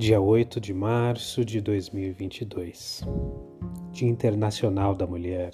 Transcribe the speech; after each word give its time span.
dia 0.00 0.18
8 0.18 0.58
de 0.62 0.72
março 0.72 1.44
de 1.44 1.60
2022, 1.60 3.02
Dia 3.92 4.08
Internacional 4.08 4.94
da 4.94 5.06
Mulher. 5.06 5.52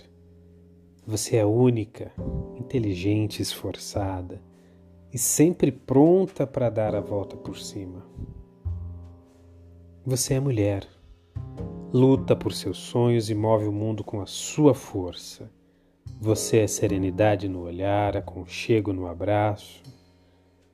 Você 1.04 1.38
é 1.38 1.45
única, 1.45 2.12
inteligente, 2.56 3.43
esforçada 3.43 4.41
e 5.12 5.19
sempre 5.19 5.73
pronta 5.73 6.46
para 6.46 6.70
dar 6.70 6.95
a 6.95 7.01
volta 7.01 7.37
por 7.37 7.59
cima. 7.59 8.06
Você 10.05 10.34
é 10.34 10.38
mulher, 10.38 10.87
luta 11.92 12.37
por 12.37 12.52
seus 12.52 12.78
sonhos 12.78 13.28
e 13.28 13.34
move 13.34 13.66
o 13.66 13.73
mundo 13.73 14.05
com 14.05 14.20
a 14.20 14.27
sua 14.27 14.74
força. 14.74 15.51
Você 16.20 16.59
é 16.59 16.69
serenidade 16.69 17.48
no 17.48 17.62
olhar, 17.62 18.16
aconchego 18.16 18.92
no 18.92 19.09
abraço. 19.09 19.83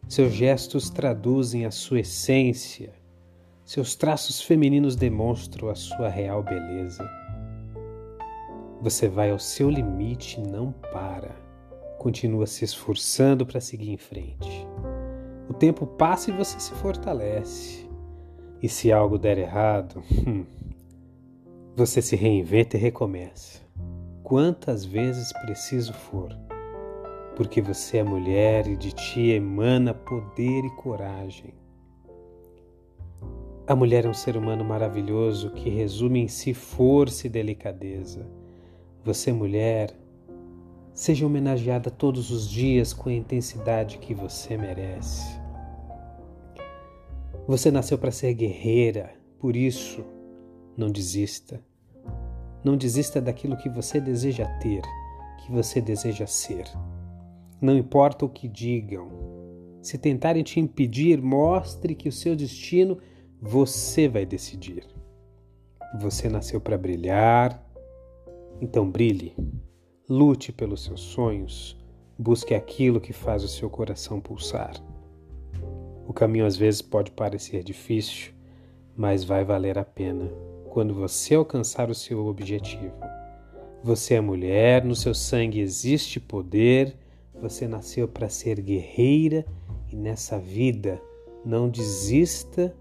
Seus 0.06 0.34
gestos 0.34 0.90
traduzem 0.90 1.64
a 1.64 1.70
sua 1.70 2.00
essência. 2.00 3.00
Seus 3.72 3.94
traços 3.94 4.42
femininos 4.42 4.94
demonstram 4.94 5.70
a 5.70 5.74
sua 5.74 6.10
real 6.10 6.42
beleza. 6.42 7.10
Você 8.82 9.08
vai 9.08 9.30
ao 9.30 9.38
seu 9.38 9.70
limite 9.70 10.38
e 10.38 10.42
não 10.46 10.72
para. 10.92 11.34
Continua 11.98 12.46
se 12.46 12.66
esforçando 12.66 13.46
para 13.46 13.62
seguir 13.62 13.90
em 13.90 13.96
frente. 13.96 14.68
O 15.48 15.54
tempo 15.54 15.86
passa 15.86 16.28
e 16.28 16.34
você 16.34 16.60
se 16.60 16.72
fortalece. 16.72 17.88
E 18.62 18.68
se 18.68 18.92
algo 18.92 19.16
der 19.16 19.38
errado, 19.38 20.02
hum, 20.28 20.44
você 21.74 22.02
se 22.02 22.14
reinventa 22.14 22.76
e 22.76 22.80
recomeça 22.80 23.62
quantas 24.22 24.84
vezes 24.84 25.32
preciso 25.32 25.94
for, 25.94 26.28
porque 27.36 27.62
você 27.62 27.96
é 27.96 28.04
mulher 28.04 28.66
e 28.66 28.76
de 28.76 28.92
ti 28.92 29.30
emana 29.30 29.94
poder 29.94 30.62
e 30.62 30.70
coragem. 30.76 31.61
A 33.64 33.76
mulher 33.76 34.04
é 34.04 34.08
um 34.08 34.14
ser 34.14 34.36
humano 34.36 34.64
maravilhoso 34.64 35.50
que 35.50 35.70
resume 35.70 36.20
em 36.20 36.28
si 36.28 36.52
força 36.52 37.28
e 37.28 37.30
delicadeza. 37.30 38.26
Você, 39.04 39.32
mulher, 39.32 39.94
seja 40.92 41.24
homenageada 41.24 41.88
todos 41.88 42.32
os 42.32 42.48
dias 42.50 42.92
com 42.92 43.08
a 43.08 43.12
intensidade 43.12 43.98
que 43.98 44.14
você 44.14 44.56
merece. 44.56 45.40
Você 47.46 47.70
nasceu 47.70 47.96
para 47.96 48.10
ser 48.10 48.34
guerreira, 48.34 49.14
por 49.38 49.54
isso, 49.54 50.04
não 50.76 50.90
desista. 50.90 51.62
Não 52.64 52.76
desista 52.76 53.20
daquilo 53.20 53.56
que 53.56 53.68
você 53.68 54.00
deseja 54.00 54.46
ter, 54.58 54.82
que 55.38 55.52
você 55.52 55.80
deseja 55.80 56.26
ser. 56.26 56.64
Não 57.60 57.76
importa 57.76 58.24
o 58.24 58.28
que 58.28 58.48
digam. 58.48 59.08
Se 59.80 59.98
tentarem 59.98 60.42
te 60.42 60.58
impedir, 60.58 61.22
mostre 61.22 61.94
que 61.94 62.08
o 62.08 62.12
seu 62.12 62.34
destino 62.34 62.98
você 63.44 64.06
vai 64.06 64.24
decidir. 64.24 64.86
Você 66.00 66.28
nasceu 66.28 66.60
para 66.60 66.78
brilhar, 66.78 67.60
então 68.60 68.88
brilhe. 68.88 69.34
Lute 70.08 70.52
pelos 70.52 70.84
seus 70.84 71.00
sonhos. 71.00 71.76
Busque 72.16 72.54
aquilo 72.54 73.00
que 73.00 73.12
faz 73.12 73.42
o 73.42 73.48
seu 73.48 73.68
coração 73.68 74.20
pulsar. 74.20 74.74
O 76.06 76.12
caminho 76.12 76.46
às 76.46 76.56
vezes 76.56 76.80
pode 76.80 77.10
parecer 77.10 77.64
difícil, 77.64 78.32
mas 78.96 79.24
vai 79.24 79.44
valer 79.44 79.76
a 79.76 79.84
pena 79.84 80.30
quando 80.70 80.94
você 80.94 81.34
alcançar 81.34 81.90
o 81.90 81.94
seu 81.96 82.24
objetivo. 82.26 82.94
Você 83.82 84.14
é 84.14 84.20
mulher, 84.20 84.84
no 84.84 84.94
seu 84.94 85.14
sangue 85.14 85.58
existe 85.58 86.20
poder, 86.20 86.96
você 87.34 87.66
nasceu 87.66 88.06
para 88.06 88.28
ser 88.28 88.60
guerreira 88.60 89.44
e 89.90 89.96
nessa 89.96 90.38
vida 90.38 91.02
não 91.44 91.68
desista 91.68 92.72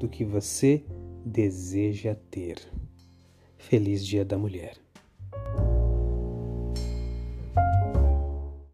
do 0.00 0.08
que 0.08 0.24
você 0.24 0.82
deseja 1.24 2.16
ter. 2.30 2.56
Feliz 3.58 4.04
Dia 4.04 4.24
da 4.24 4.38
Mulher. 4.38 4.78